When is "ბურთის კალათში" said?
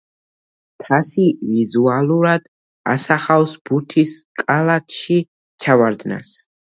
3.71-5.19